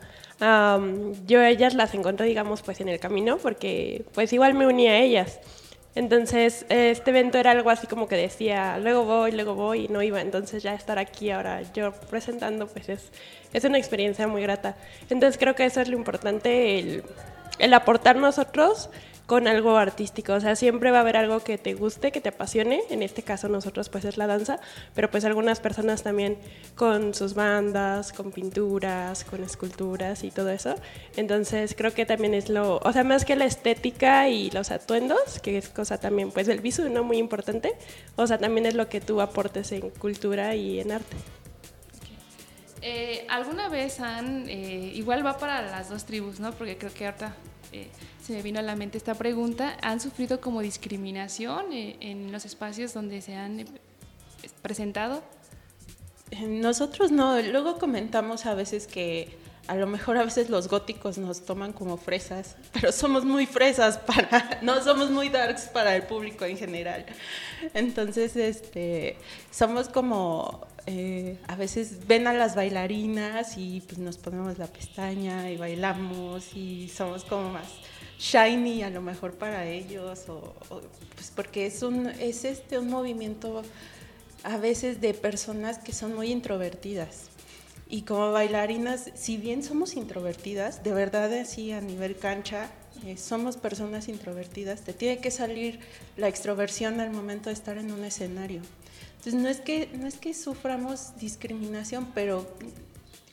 Yo 1.25 1.41
ellas 1.41 1.73
las 1.73 1.93
encontré 1.93 2.25
digamos 2.25 2.61
pues 2.61 2.79
en 2.81 2.89
el 2.89 2.99
camino 2.99 3.37
porque 3.37 4.05
pues 4.13 4.31
igual 4.33 4.53
me 4.53 4.67
uní 4.67 4.87
a 4.87 4.97
ellas. 4.99 5.39
Entonces 5.95 6.65
este 6.69 7.09
evento 7.09 7.39
era 7.39 7.51
algo 7.51 7.69
así 7.69 7.87
como 7.87 8.07
que 8.07 8.15
decía 8.15 8.77
luego 8.77 9.03
voy 9.05 9.31
luego 9.31 9.55
voy 9.55 9.85
y 9.85 9.87
no 9.87 10.01
iba. 10.03 10.21
Entonces 10.21 10.63
ya 10.63 10.73
estar 10.73 10.99
aquí 10.99 11.31
ahora 11.31 11.61
yo 11.73 11.91
presentando 12.09 12.67
pues 12.67 12.89
es 12.89 13.11
es 13.53 13.63
una 13.63 13.77
experiencia 13.77 14.27
muy 14.27 14.41
grata. 14.41 14.75
Entonces 15.09 15.37
creo 15.39 15.55
que 15.55 15.65
eso 15.65 15.81
es 15.81 15.87
lo 15.87 15.97
importante 15.97 17.01
el 17.59 17.73
aportar 17.73 18.15
nosotros 18.15 18.89
con 19.27 19.47
algo 19.47 19.77
artístico. 19.77 20.33
O 20.33 20.39
sea, 20.39 20.55
siempre 20.55 20.89
va 20.89 20.99
a 20.99 21.01
haber 21.01 21.17
algo 21.17 21.41
que 21.41 21.59
te 21.59 21.75
guste, 21.75 22.11
que 22.11 22.21
te 22.21 22.29
apasione. 22.29 22.81
En 22.89 23.03
este 23.03 23.21
caso 23.21 23.49
nosotros 23.49 23.89
pues 23.89 24.05
es 24.05 24.17
la 24.17 24.25
danza, 24.25 24.59
pero 24.95 25.11
pues 25.11 25.25
algunas 25.25 25.59
personas 25.59 26.01
también 26.01 26.37
con 26.75 27.13
sus 27.13 27.35
bandas, 27.35 28.13
con 28.13 28.31
pinturas, 28.31 29.25
con 29.25 29.43
esculturas 29.43 30.23
y 30.23 30.31
todo 30.31 30.49
eso. 30.49 30.75
Entonces 31.17 31.75
creo 31.77 31.93
que 31.93 32.05
también 32.05 32.33
es 32.33 32.49
lo, 32.49 32.77
o 32.77 32.93
sea, 32.93 33.03
más 33.03 33.25
que 33.25 33.35
la 33.35 33.45
estética 33.45 34.29
y 34.29 34.49
los 34.51 34.71
atuendos, 34.71 35.39
que 35.43 35.57
es 35.57 35.69
cosa 35.69 35.99
también 35.99 36.31
pues 36.31 36.47
del 36.47 36.61
visual, 36.61 36.93
¿no? 36.93 37.03
Muy 37.03 37.17
importante. 37.17 37.73
O 38.15 38.25
sea, 38.25 38.37
también 38.37 38.65
es 38.65 38.75
lo 38.75 38.87
que 38.87 39.01
tú 39.01 39.19
aportes 39.19 39.73
en 39.73 39.89
cultura 39.89 40.55
y 40.55 40.79
en 40.79 40.93
arte. 40.93 41.17
Eh, 42.81 43.25
¿Alguna 43.29 43.67
vez 43.67 43.99
han, 43.99 44.47
eh, 44.47 44.91
igual 44.93 45.25
va 45.25 45.37
para 45.37 45.61
las 45.63 45.89
dos 45.89 46.05
tribus, 46.05 46.39
¿no? 46.39 46.53
Porque 46.53 46.77
creo 46.77 46.93
que 46.93 47.05
ahorita 47.05 47.35
eh, 47.71 47.89
se 48.21 48.33
me 48.33 48.41
vino 48.41 48.59
a 48.59 48.61
la 48.61 48.75
mente 48.75 48.97
esta 48.97 49.15
pregunta, 49.15 49.77
¿han 49.81 49.99
sufrido 49.99 50.41
como 50.41 50.61
discriminación 50.61 51.71
en 51.71 52.31
los 52.31 52.45
espacios 52.45 52.93
donde 52.93 53.21
se 53.21 53.35
han 53.35 53.65
presentado? 54.61 55.23
Nosotros 56.47 57.11
no, 57.11 57.41
luego 57.41 57.79
comentamos 57.79 58.45
a 58.45 58.53
veces 58.53 58.87
que 58.87 59.37
a 59.67 59.75
lo 59.75 59.85
mejor 59.85 60.17
a 60.17 60.23
veces 60.23 60.49
los 60.49 60.67
góticos 60.67 61.17
nos 61.17 61.41
toman 61.45 61.73
como 61.73 61.97
fresas, 61.97 62.55
pero 62.73 62.91
somos 62.91 63.25
muy 63.25 63.45
fresas 63.45 63.97
para, 63.97 64.59
no 64.61 64.81
somos 64.83 65.11
muy 65.11 65.29
darks 65.29 65.63
para 65.67 65.95
el 65.95 66.03
público 66.03 66.45
en 66.45 66.57
general. 66.57 67.05
Entonces, 67.73 68.35
este, 68.35 69.17
somos 69.51 69.89
como, 69.89 70.65
eh, 70.85 71.37
a 71.47 71.55
veces 71.55 72.07
ven 72.07 72.27
a 72.27 72.33
las 72.33 72.55
bailarinas 72.55 73.57
y 73.57 73.81
pues 73.81 73.97
nos 73.97 74.17
ponemos 74.17 74.57
la 74.57 74.67
pestaña 74.67 75.51
y 75.51 75.57
bailamos 75.57 76.55
y 76.55 76.89
somos 76.89 77.23
como 77.23 77.51
más 77.51 77.67
shiny 78.19 78.83
a 78.83 78.89
lo 78.89 79.01
mejor 79.01 79.33
para 79.33 79.65
ellos, 79.65 80.27
o, 80.29 80.55
pues 81.15 81.31
porque 81.35 81.67
es 81.67 81.83
un, 81.83 82.07
es 82.07 82.45
este 82.45 82.79
un 82.79 82.89
movimiento 82.89 83.61
a 84.43 84.57
veces 84.57 85.01
de 85.01 85.13
personas 85.13 85.77
que 85.79 85.91
son 85.91 86.15
muy 86.15 86.31
introvertidas 86.31 87.29
y 87.89 88.01
como 88.01 88.31
bailarinas, 88.31 89.11
si 89.15 89.37
bien 89.37 89.63
somos 89.63 89.95
introvertidas, 89.95 90.83
de 90.83 90.91
verdad 90.93 91.33
así 91.33 91.71
a 91.71 91.81
nivel 91.81 92.17
cancha, 92.17 92.69
eh, 93.05 93.17
somos 93.17 93.57
personas 93.57 94.07
introvertidas, 94.07 94.81
te 94.81 94.93
tiene 94.93 95.19
que 95.19 95.31
salir 95.31 95.79
la 96.17 96.27
extroversión 96.27 96.99
al 96.99 97.11
momento 97.11 97.49
de 97.49 97.53
estar 97.53 97.77
en 97.77 97.91
un 97.91 98.03
escenario. 98.03 98.61
Entonces 99.17 99.35
no 99.35 99.47
es 99.47 99.61
que, 99.61 99.89
no 99.93 100.07
es 100.07 100.17
que 100.17 100.33
suframos 100.33 101.17
discriminación, 101.17 102.07
pero 102.13 102.47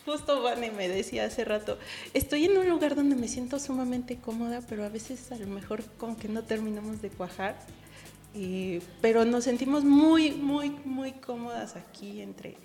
justo 0.05 0.43
Vane 0.43 0.71
me 0.71 0.89
decía 0.89 1.25
hace 1.25 1.45
rato, 1.45 1.79
estoy 2.13 2.45
en 2.45 2.59
un 2.59 2.69
lugar 2.69 2.95
donde 2.95 3.17
me 3.17 3.29
siento 3.29 3.59
sumamente 3.59 4.17
cómoda, 4.17 4.61
pero 4.69 4.85
a 4.85 4.89
veces 4.89 5.33
a 5.33 5.37
lo 5.37 5.47
mejor 5.47 5.83
como 5.99 6.17
que 6.17 6.29
no 6.29 6.43
terminamos 6.43 7.03
de 7.03 7.11
cuajar. 7.11 7.57
Eh, 8.37 8.83
pero 9.01 9.25
nos 9.25 9.45
sentimos 9.45 9.85
muy, 9.85 10.33
muy, 10.33 10.71
muy 10.85 11.13
cómodas 11.13 11.77
aquí 11.77 12.21
entre, 12.21 12.57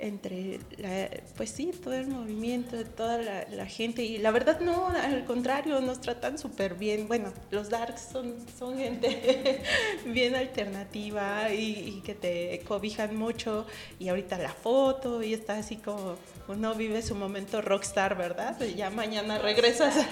entre, 0.00 0.60
la, 0.76 1.08
pues 1.36 1.50
sí, 1.50 1.70
todo 1.82 1.94
el 1.94 2.06
movimiento, 2.06 2.76
toda 2.84 3.18
la, 3.18 3.66
gente. 3.66 4.02
Y 4.02 4.18
la 4.18 4.30
verdad 4.30 4.60
no, 4.60 4.88
al 4.88 5.24
contrario, 5.24 5.80
nos 5.80 6.00
tratan 6.00 6.38
súper 6.38 6.74
bien. 6.74 7.08
Bueno, 7.08 7.32
los 7.50 7.68
darks 7.68 8.08
son, 8.12 8.36
son 8.58 8.78
gente 8.78 9.62
bien 10.06 10.34
alternativa 10.34 11.52
y, 11.52 12.02
que 12.04 12.14
te 12.14 12.60
cobijan 12.66 13.16
mucho. 13.16 13.66
Y 13.98 14.08
ahorita 14.08 14.38
la 14.38 14.52
foto 14.52 15.22
y 15.22 15.34
está 15.34 15.58
así 15.58 15.76
como 15.76 16.16
uno 16.46 16.74
vive 16.74 17.02
su 17.02 17.14
momento 17.14 17.60
rockstar, 17.60 18.16
¿verdad? 18.16 18.58
Ya 18.76 18.90
mañana 18.90 19.38
regresas 19.38 19.96
a 19.96 20.06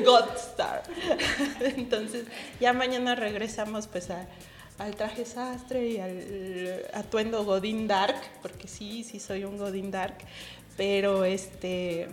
Godstar. 0.04 0.82
Entonces, 1.76 2.26
ya 2.60 2.72
mañana 2.72 3.14
regresamos 3.14 3.86
pues 3.86 4.10
a 4.10 4.26
al 4.78 4.94
traje 4.94 5.24
sastre 5.24 5.88
y 5.88 5.98
al 5.98 6.82
atuendo 6.92 7.44
Godín 7.44 7.86
Dark, 7.86 8.16
porque 8.42 8.68
sí, 8.68 9.04
sí 9.04 9.20
soy 9.20 9.44
un 9.44 9.56
Godín 9.56 9.90
Dark, 9.90 10.18
pero 10.76 11.24
este 11.24 12.08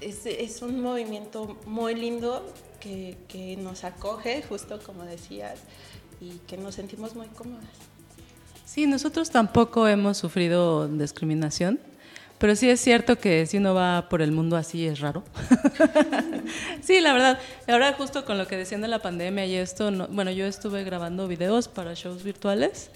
es, 0.00 0.62
un 0.62 0.80
movimiento 0.80 1.58
muy 1.66 1.94
lindo 1.94 2.46
que, 2.80 3.16
que, 3.28 3.56
nos 3.56 3.84
acoge, 3.84 4.42
justo 4.42 4.80
como 4.84 5.04
decías, 5.04 5.60
y 6.20 6.38
que 6.46 6.56
nos 6.56 6.74
sentimos 6.74 7.14
muy 7.14 7.26
cómodas. 7.28 7.64
Sí, 8.64 8.86
nosotros 8.86 9.30
tampoco 9.30 9.88
hemos 9.88 10.18
sufrido 10.18 10.88
discriminación. 10.88 11.80
Pero 12.38 12.54
sí 12.54 12.68
es 12.68 12.80
cierto 12.80 13.18
que 13.18 13.46
si 13.46 13.56
uno 13.56 13.74
va 13.74 14.08
por 14.08 14.20
el 14.20 14.30
mundo 14.30 14.56
así 14.56 14.86
es 14.86 15.00
raro. 15.00 15.24
sí, 16.82 17.00
la 17.00 17.12
verdad. 17.12 17.38
Ahora 17.66 17.94
justo 17.94 18.24
con 18.24 18.36
lo 18.36 18.46
que 18.46 18.56
decían 18.56 18.82
de 18.82 18.88
la 18.88 19.00
pandemia 19.00 19.46
y 19.46 19.54
esto, 19.54 19.90
bueno, 20.10 20.30
yo 20.30 20.44
estuve 20.46 20.84
grabando 20.84 21.28
videos 21.28 21.68
para 21.68 21.94
shows 21.94 22.22
virtuales 22.22 22.90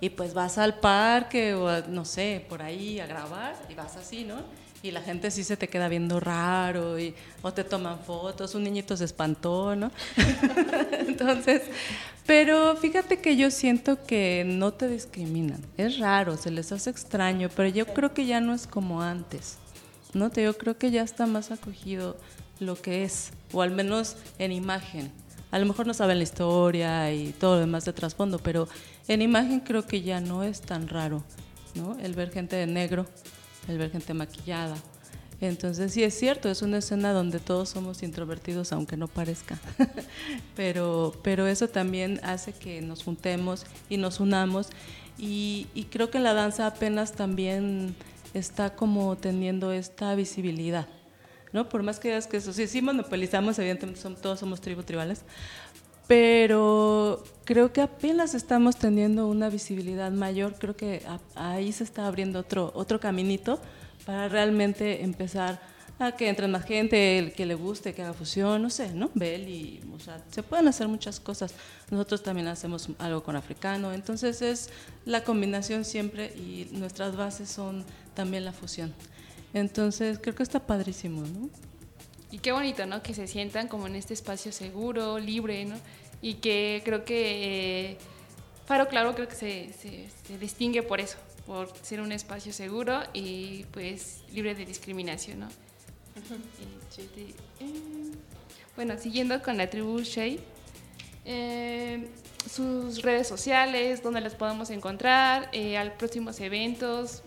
y 0.00 0.10
pues 0.10 0.34
vas 0.34 0.58
al 0.58 0.80
parque 0.80 1.54
o 1.54 1.86
no 1.88 2.04
sé, 2.04 2.44
por 2.48 2.60
ahí 2.60 3.00
a 3.00 3.06
grabar 3.06 3.54
y 3.70 3.74
vas 3.74 3.96
así, 3.96 4.24
¿no? 4.24 4.36
Y 4.82 4.90
la 4.90 5.00
gente 5.00 5.30
sí 5.30 5.44
se 5.44 5.56
te 5.56 5.68
queda 5.68 5.88
viendo 5.88 6.18
raro 6.18 6.98
y, 6.98 7.14
o 7.40 7.52
te 7.52 7.62
toman 7.62 8.00
fotos, 8.00 8.54
un 8.56 8.64
niñito 8.64 8.96
se 8.96 9.04
espantó, 9.04 9.76
¿no? 9.76 9.92
Entonces, 11.06 11.62
pero 12.26 12.76
fíjate 12.76 13.20
que 13.20 13.36
yo 13.36 13.50
siento 13.50 14.04
que 14.04 14.44
no 14.44 14.72
te 14.72 14.88
discriminan. 14.88 15.60
Es 15.76 15.98
raro, 15.98 16.36
se 16.36 16.50
les 16.50 16.72
hace 16.72 16.90
extraño, 16.90 17.48
pero 17.54 17.68
yo 17.68 17.86
creo 17.86 18.12
que 18.12 18.26
ya 18.26 18.40
no 18.40 18.54
es 18.54 18.66
como 18.66 19.02
antes. 19.02 19.58
¿no? 20.14 20.32
Yo 20.32 20.56
creo 20.56 20.76
que 20.76 20.90
ya 20.90 21.02
está 21.02 21.26
más 21.26 21.50
acogido 21.50 22.16
lo 22.60 22.80
que 22.80 23.04
es, 23.04 23.32
o 23.52 23.62
al 23.62 23.70
menos 23.70 24.16
en 24.38 24.52
imagen. 24.52 25.10
A 25.50 25.58
lo 25.58 25.66
mejor 25.66 25.86
no 25.86 25.94
saben 25.94 26.18
la 26.18 26.24
historia 26.24 27.12
y 27.12 27.32
todo 27.32 27.54
lo 27.54 27.60
demás 27.60 27.84
de 27.84 27.92
trasfondo, 27.92 28.38
pero 28.38 28.68
en 29.08 29.20
imagen 29.20 29.60
creo 29.60 29.86
que 29.86 30.02
ya 30.02 30.20
no 30.20 30.44
es 30.44 30.60
tan 30.60 30.88
raro, 30.88 31.22
¿no? 31.74 31.98
El 31.98 32.14
ver 32.14 32.30
gente 32.30 32.56
de 32.56 32.66
negro, 32.66 33.06
el 33.68 33.78
ver 33.78 33.90
gente 33.90 34.14
maquillada, 34.14 34.76
entonces 35.42 35.92
sí 35.92 36.04
es 36.04 36.14
cierto, 36.16 36.48
es 36.48 36.62
una 36.62 36.78
escena 36.78 37.12
donde 37.12 37.40
todos 37.40 37.68
somos 37.68 38.04
introvertidos, 38.04 38.72
aunque 38.72 38.96
no 38.96 39.08
parezca. 39.08 39.58
pero, 40.56 41.12
pero 41.22 41.48
eso 41.48 41.68
también 41.68 42.20
hace 42.22 42.52
que 42.52 42.80
nos 42.80 43.02
juntemos 43.02 43.66
y 43.88 43.96
nos 43.96 44.20
unamos. 44.20 44.68
Y, 45.18 45.66
creo 45.90 46.10
que 46.10 46.20
la 46.20 46.32
danza 46.32 46.68
apenas 46.68 47.12
también 47.12 47.96
está 48.34 48.76
como 48.76 49.16
teniendo 49.16 49.72
esta 49.72 50.14
visibilidad. 50.14 50.86
¿no? 51.52 51.68
Por 51.68 51.82
más 51.82 51.98
que 51.98 52.08
digas 52.08 52.28
que 52.28 52.36
eso, 52.36 52.52
sí, 52.52 52.68
sí 52.68 52.80
monopolizamos, 52.80 53.58
evidentemente 53.58 54.00
todos 54.22 54.38
somos 54.38 54.60
tribus 54.60 54.86
tribales, 54.86 55.22
pero 56.06 57.22
creo 57.44 57.72
que 57.72 57.80
apenas 57.80 58.34
estamos 58.34 58.76
teniendo 58.76 59.26
una 59.26 59.48
visibilidad 59.48 60.10
mayor, 60.10 60.54
creo 60.58 60.76
que 60.76 61.02
ahí 61.34 61.72
se 61.72 61.84
está 61.84 62.06
abriendo 62.06 62.40
otro, 62.40 62.72
otro 62.74 63.00
caminito 63.00 63.60
para 64.04 64.28
realmente 64.28 65.02
empezar 65.04 65.60
a 65.98 66.12
que 66.12 66.28
entre 66.28 66.48
más 66.48 66.64
gente, 66.64 67.18
el 67.18 67.32
que 67.32 67.46
le 67.46 67.54
guste, 67.54 67.94
que 67.94 68.02
haga 68.02 68.12
fusión, 68.12 68.62
no 68.62 68.70
sé, 68.70 68.92
¿no? 68.92 69.10
Belly, 69.14 69.80
o 69.94 70.00
sea, 70.00 70.20
se 70.30 70.42
pueden 70.42 70.66
hacer 70.66 70.88
muchas 70.88 71.20
cosas. 71.20 71.54
Nosotros 71.90 72.22
también 72.22 72.48
hacemos 72.48 72.88
algo 72.98 73.22
con 73.22 73.36
africano, 73.36 73.92
entonces 73.92 74.42
es 74.42 74.70
la 75.04 75.22
combinación 75.22 75.84
siempre 75.84 76.26
y 76.34 76.68
nuestras 76.72 77.16
bases 77.16 77.48
son 77.48 77.84
también 78.14 78.44
la 78.44 78.52
fusión. 78.52 78.92
Entonces 79.54 80.18
creo 80.20 80.34
que 80.34 80.42
está 80.42 80.60
padrísimo, 80.60 81.22
¿no? 81.22 81.71
Y 82.32 82.38
qué 82.38 82.50
bonito, 82.50 82.84
¿no? 82.86 83.02
Que 83.02 83.14
se 83.14 83.28
sientan 83.28 83.68
como 83.68 83.86
en 83.86 83.94
este 83.94 84.14
espacio 84.14 84.50
seguro, 84.50 85.20
libre, 85.20 85.64
¿no? 85.64 85.76
Y 86.20 86.34
que 86.34 86.82
creo 86.84 87.04
que 87.04 87.90
eh, 87.90 87.98
Faro 88.66 88.88
Claro 88.88 89.14
creo 89.14 89.28
que 89.28 89.36
se, 89.36 89.72
se 89.72 90.38
distingue 90.38 90.82
por 90.82 91.00
eso, 91.00 91.18
por 91.46 91.72
ser 91.82 92.00
un 92.00 92.10
espacio 92.10 92.52
seguro 92.52 93.02
y 93.12 93.64
pues 93.72 94.24
libre 94.32 94.54
de 94.54 94.64
discriminación, 94.64 95.40
¿no? 95.40 95.48
Eh, 97.60 98.14
bueno, 98.76 98.98
siguiendo 98.98 99.42
con 99.42 99.56
la 99.56 99.68
tribu 99.70 100.00
Shea, 100.00 100.36
eh, 101.24 102.08
sus 102.50 103.02
redes 103.02 103.28
sociales, 103.28 104.02
donde 104.02 104.20
las 104.20 104.34
podemos 104.34 104.70
encontrar, 104.70 105.48
eh, 105.52 105.78
a 105.78 105.96
próximos 105.96 106.40
eventos. 106.40 107.22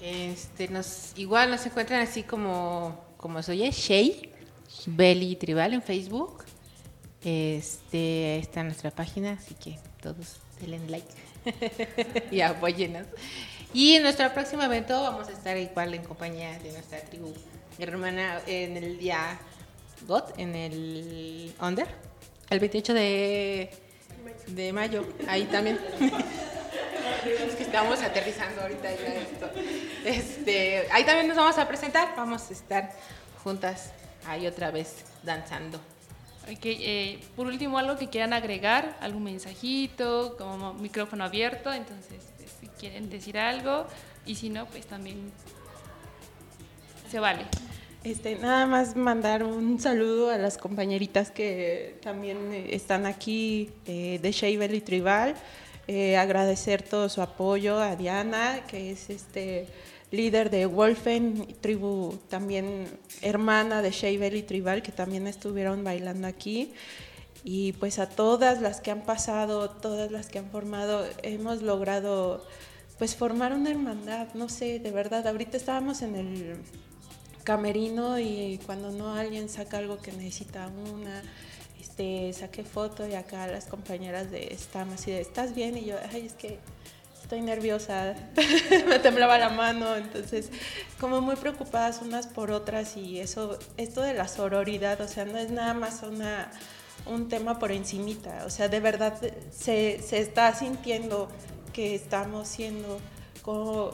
Este, 0.00 0.68
nos, 0.68 1.12
igual 1.16 1.50
nos 1.50 1.64
encuentran 1.66 2.00
así 2.00 2.22
como, 2.22 3.04
como 3.16 3.42
soy, 3.42 3.70
Shea, 3.70 4.12
Belly 4.86 5.36
Tribal 5.36 5.74
en 5.74 5.82
Facebook. 5.82 6.44
Este, 7.22 8.38
está 8.38 8.62
nuestra 8.62 8.90
página, 8.90 9.32
así 9.32 9.54
que 9.54 9.78
todos 10.00 10.36
denle 10.60 10.80
like. 10.88 12.28
y 12.30 12.40
apóyenos. 12.40 13.06
Y 13.72 13.94
en 13.94 14.02
nuestro 14.02 14.32
próximo 14.32 14.62
evento 14.62 15.00
vamos 15.02 15.28
a 15.28 15.32
estar 15.32 15.56
igual 15.56 15.94
en 15.94 16.02
compañía 16.04 16.58
de 16.60 16.72
nuestra 16.72 17.00
tribu 17.00 17.32
hermana 17.78 18.40
en 18.46 18.76
el 18.76 18.98
día 18.98 19.38
GOT, 20.06 20.38
en 20.38 20.54
el 20.54 21.54
Under, 21.60 21.86
el 22.48 22.60
28 22.60 22.94
de, 22.94 23.70
de 24.48 24.72
mayo. 24.72 25.04
Ahí 25.28 25.44
también. 25.44 25.78
es 27.28 27.54
que 27.54 27.62
estamos 27.62 28.00
aterrizando 28.02 28.62
ahorita 28.62 28.88
ya 28.94 29.14
esto. 29.14 29.50
Este, 30.04 30.86
ahí 30.92 31.04
también 31.04 31.28
nos 31.28 31.36
vamos 31.36 31.58
a 31.58 31.66
presentar, 31.66 32.14
vamos 32.16 32.48
a 32.50 32.52
estar 32.52 32.92
juntas 33.42 33.92
ahí 34.26 34.46
otra 34.46 34.70
vez 34.70 35.04
danzando. 35.22 35.78
Ok, 36.50 36.64
eh, 36.64 37.20
por 37.34 37.46
último, 37.48 37.76
algo 37.78 37.96
que 37.96 38.08
quieran 38.08 38.32
agregar, 38.32 38.96
algún 39.00 39.24
mensajito, 39.24 40.36
como 40.38 40.74
micrófono 40.74 41.24
abierto, 41.24 41.72
entonces 41.72 42.22
pues, 42.36 42.50
si 42.60 42.68
quieren 42.68 43.10
decir 43.10 43.36
algo 43.36 43.86
y 44.24 44.36
si 44.36 44.48
no, 44.48 44.66
pues 44.66 44.86
también 44.86 45.32
se 47.10 47.18
vale. 47.18 47.46
Este, 48.04 48.36
nada 48.36 48.66
más 48.66 48.94
mandar 48.94 49.42
un 49.42 49.80
saludo 49.80 50.30
a 50.30 50.38
las 50.38 50.58
compañeritas 50.58 51.32
que 51.32 51.98
también 52.02 52.52
eh, 52.52 52.68
están 52.70 53.04
aquí 53.04 53.70
eh, 53.86 54.20
de 54.22 54.30
Sheibel 54.30 54.76
y 54.76 54.80
Tribal. 54.80 55.34
Eh, 55.88 56.16
agradecer 56.16 56.82
todo 56.82 57.08
su 57.08 57.22
apoyo 57.22 57.78
a 57.78 57.94
Diana, 57.94 58.64
que 58.66 58.90
es 58.90 59.08
este 59.08 59.68
líder 60.10 60.50
de 60.50 60.66
Wolfen, 60.66 61.54
tribu 61.60 62.18
también 62.28 62.88
hermana 63.22 63.82
de 63.82 63.90
Sheibel 63.90 64.36
y 64.36 64.42
Tribal, 64.42 64.82
que 64.82 64.92
también 64.92 65.26
estuvieron 65.26 65.84
bailando 65.84 66.26
aquí. 66.26 66.72
Y 67.44 67.72
pues 67.74 68.00
a 68.00 68.08
todas 68.08 68.60
las 68.60 68.80
que 68.80 68.90
han 68.90 69.02
pasado, 69.02 69.70
todas 69.70 70.10
las 70.10 70.28
que 70.28 70.40
han 70.40 70.50
formado, 70.50 71.06
hemos 71.22 71.62
logrado 71.62 72.44
pues 72.98 73.14
formar 73.14 73.52
una 73.52 73.70
hermandad, 73.70 74.28
no 74.34 74.48
sé, 74.48 74.78
de 74.78 74.90
verdad, 74.90 75.26
ahorita 75.26 75.56
estábamos 75.56 76.02
en 76.02 76.16
el 76.16 76.56
camerino 77.44 78.18
y 78.18 78.58
cuando 78.66 78.90
no 78.90 79.14
alguien 79.14 79.48
saca 79.48 79.78
algo 79.78 79.98
que 79.98 80.12
necesita 80.12 80.66
una, 80.66 81.22
este, 81.86 82.32
saqué 82.32 82.64
foto 82.64 83.06
y 83.06 83.14
acá 83.14 83.46
las 83.46 83.66
compañeras 83.66 84.30
de 84.30 84.48
están 84.52 84.90
así 84.92 85.12
de, 85.12 85.20
¿estás 85.20 85.54
bien? 85.54 85.76
Y 85.76 85.84
yo, 85.84 85.96
ay, 86.12 86.26
es 86.26 86.32
que 86.32 86.58
estoy 87.22 87.42
nerviosa, 87.42 88.14
me 88.88 88.98
temblaba 88.98 89.38
la 89.38 89.50
mano, 89.50 89.94
entonces 89.94 90.50
como 91.00 91.20
muy 91.20 91.36
preocupadas 91.36 92.02
unas 92.02 92.26
por 92.26 92.50
otras 92.50 92.96
y 92.96 93.20
eso, 93.20 93.58
esto 93.76 94.02
de 94.02 94.14
la 94.14 94.26
sororidad, 94.26 95.00
o 95.00 95.08
sea, 95.08 95.24
no 95.24 95.38
es 95.38 95.50
nada 95.50 95.74
más 95.74 96.02
una, 96.02 96.50
un 97.06 97.28
tema 97.28 97.58
por 97.60 97.70
encimita, 97.70 98.44
o 98.46 98.50
sea, 98.50 98.68
de 98.68 98.80
verdad 98.80 99.14
se, 99.50 100.02
se 100.02 100.18
está 100.18 100.52
sintiendo 100.54 101.28
que 101.72 101.94
estamos 101.94 102.48
siendo 102.48 103.00
como 103.42 103.92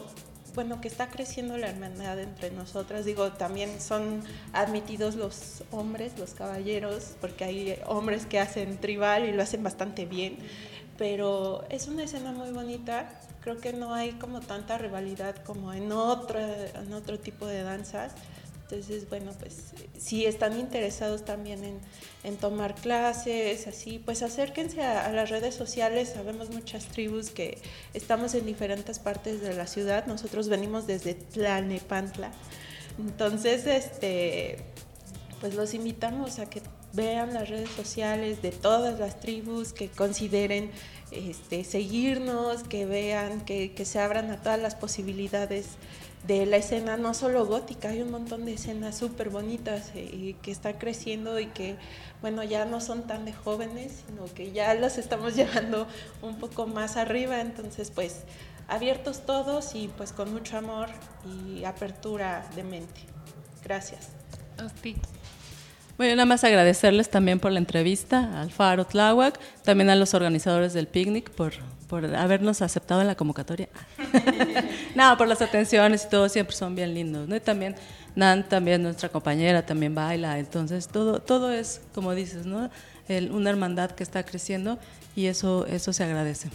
bueno, 0.55 0.81
que 0.81 0.89
está 0.89 1.09
creciendo 1.09 1.57
la 1.57 1.69
hermandad 1.69 2.19
entre 2.21 2.51
nosotras. 2.51 3.05
Digo, 3.05 3.33
también 3.33 3.81
son 3.81 4.23
admitidos 4.53 5.15
los 5.15 5.65
hombres, 5.71 6.19
los 6.19 6.35
caballeros, 6.35 7.13
porque 7.21 7.45
hay 7.45 7.79
hombres 7.87 8.27
que 8.27 8.39
hacen 8.39 8.79
tribal 8.79 9.29
y 9.29 9.33
lo 9.33 9.43
hacen 9.43 9.63
bastante 9.63 10.07
bien. 10.07 10.39
Pero 10.99 11.65
es 11.71 11.89
una 11.89 12.05
escena 12.05 12.33
muy 12.33 12.51
bonita. 12.51 13.09
Creo 13.41 13.59
que 13.59 13.73
no 13.73 13.95
hay 13.95 14.13
como 14.13 14.41
tanta 14.41 14.79
rivalidad 14.79 15.37
como 15.45 15.73
en, 15.73 15.91
otra, 15.91 16.67
en 16.75 16.93
otro 16.93 17.19
tipo 17.19 17.47
de 17.47 17.63
danzas. 17.63 18.13
Entonces, 18.73 19.07
bueno, 19.11 19.33
pues 19.39 19.75
si 19.99 20.25
están 20.25 20.59
interesados 20.59 21.27
también 21.27 21.79
en, 22.25 22.37
tomar 22.39 22.75
clases, 22.75 23.67
así, 23.67 24.01
pues 24.03 24.23
acérquense 24.23 24.83
a, 24.83 25.13
las 25.13 25.29
redes 25.29 25.55
sociales. 25.55 26.13
Sabemos 26.15 26.49
muchas 26.49 26.87
tribus 26.87 27.29
que 27.29 27.59
estamos 27.93 28.33
en 28.35 28.47
diferentes 28.47 28.99
partes 28.99 29.43
de 29.43 29.53
la 29.53 29.67
ciudad. 29.67 30.07
Nosotros 30.07 30.49
venimos 30.49 30.87
desde 30.87 31.13
Tlalnepantla. 31.13 32.33
Entonces, 32.99 33.67
este, 33.67 34.57
pues 35.43 35.55
los 35.55 35.75
invitamos 35.75 36.39
a 36.39 36.49
que 36.49 36.63
vean 36.95 37.35
las 37.35 37.51
redes 37.51 37.71
sociales 37.73 38.41
de 38.41 38.53
todas 38.53 38.99
las 38.99 39.21
tribus, 39.21 39.75
que 39.75 39.89
consideren 39.89 40.71
este, 41.11 41.65
seguirnos, 41.65 42.63
que 42.63 42.87
vean, 42.87 43.43
que, 43.45 43.75
que 43.75 43.85
se 43.85 43.99
abran 43.99 44.31
a 44.31 44.41
todas 44.41 44.59
las 44.59 44.77
posibilidades 44.77 45.67
de 46.27 46.47
la 46.47 46.57
escena 46.57 46.97
no 46.97 47.15
solo 47.15 47.47
gótica, 47.47 47.89
hay 47.89 48.03
un 48.03 48.11
montón 48.11 48.45
de 48.45 48.55
escenas 48.55 48.97
súper 48.97 49.31
bonitas 49.31 49.91
eh, 49.95 50.37
que 50.41 50.51
están 50.53 50.75
creciendo 50.75 51.41
y 51.41 51.47
que, 51.47 51.77
bueno, 52.21 52.45
ya 52.45 52.65
no 52.65 52.81
son 52.81 53.07
tan 53.07 53.25
de 53.25 53.33
jóvenes, 53.33 54.05
sino 54.07 54.25
que 54.33 54.53
ya 54.53 54.73
las 54.75 54.99
estamos 54.99 55.35
llevando 55.37 55.87
un 56.23 56.39
poco 56.39 56.67
más 56.67 56.97
arriba, 56.97 57.41
entonces 57.41 57.91
pues 57.91 58.21
abiertos 58.69 59.27
todos 59.27 59.75
y 59.75 59.89
pues 59.97 60.13
con 60.13 60.33
mucho 60.33 60.57
amor 60.57 60.89
y 61.27 61.65
apertura 61.65 62.49
de 62.55 62.63
mente. 62.63 63.01
Gracias. 63.65 64.09
Hostia. 64.65 64.95
Bueno, 65.99 66.17
nada 66.17 66.27
más 66.27 66.43
agradecerles 66.43 67.11
también 67.11 67.39
por 67.39 67.53
la 67.53 67.59
entrevista 67.59 68.41
al 68.41 68.51
Faro 68.51 68.87
Tláhuac, 68.87 69.39
también 69.63 69.91
a 69.91 69.97
los 69.97 70.15
organizadores 70.15 70.73
del 70.73 70.89
picnic 70.89 71.31
por, 71.31 71.53
por 71.89 72.07
habernos 72.15 72.63
aceptado 72.63 73.03
en 73.03 73.09
la 73.09 73.15
convocatoria. 73.15 73.69
no, 74.95 75.17
por 75.17 75.29
las 75.29 75.43
atenciones 75.43 76.05
y 76.05 76.09
todo, 76.09 76.29
siempre 76.29 76.55
son 76.55 76.75
bien 76.75 76.95
lindos. 76.95 77.29
¿no? 77.29 77.37
Y 77.37 77.41
también 77.41 77.77
Nan, 78.15 78.47
también 78.47 78.83
nuestra 78.83 79.09
compañera, 79.09 79.65
también 79.65 79.95
baila. 79.95 80.39
Entonces, 80.39 80.89
todo, 80.89 81.21
todo 81.21 81.53
es, 81.53 81.81
como 81.95 82.15
dices, 82.15 82.45
¿no? 82.47 82.71
El, 83.09 83.33
una 83.33 83.51
hermandad 83.51 83.91
que 83.93 84.03
está 84.03 84.23
creciendo 84.25 84.79
y 85.17 85.27
eso, 85.27 85.67
eso 85.67 85.93
se 85.93 86.05
agradece. 86.05 86.51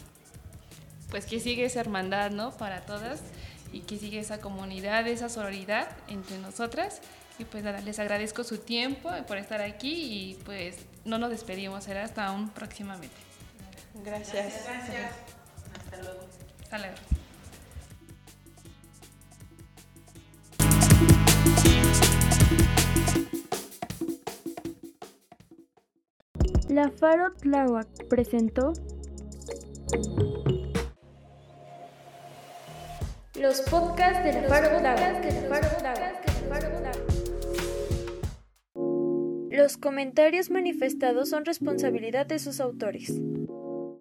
Pues 1.09 1.25
que 1.25 1.39
sigue 1.39 1.65
esa 1.65 1.79
hermandad, 1.79 2.31
¿no? 2.31 2.51
Para 2.51 2.81
todas 2.81 3.21
y 3.73 3.81
que 3.81 3.97
sigue 3.97 4.19
esa 4.19 4.39
comunidad, 4.39 5.07
esa 5.07 5.29
sororidad 5.29 5.87
entre 6.07 6.37
nosotras. 6.37 7.01
Y 7.39 7.45
pues 7.45 7.63
nada, 7.63 7.81
les 7.81 7.99
agradezco 7.99 8.43
su 8.43 8.59
tiempo 8.59 9.09
por 9.27 9.37
estar 9.37 9.61
aquí 9.61 9.93
y 9.93 10.33
pues 10.45 10.75
no 11.05 11.17
nos 11.17 11.29
despedimos, 11.29 11.83
será 11.83 12.03
hasta 12.03 12.31
un 12.31 12.49
próximamente. 12.49 13.15
Gracias. 14.03 14.33
Gracias. 14.33 14.65
gracias. 14.65 15.11
Hasta 15.75 15.97
luego. 16.01 16.19
Hasta 16.63 16.77
luego. 16.79 17.26
La 26.77 26.91
Faro 26.91 27.33
Tláhuac 27.33 28.07
presentó 28.07 28.71
los 33.33 33.61
podcasts 33.61 34.23
de 34.23 34.33
la 34.33 34.47
Faro 34.47 34.77
Tláhuac. 34.77 35.25
Los 39.49 39.77
comentarios 39.77 40.51
manifestados 40.51 41.29
son 41.29 41.45
responsabilidad 41.45 42.27
de 42.27 42.37
sus 42.37 42.59
autores. 42.59 43.11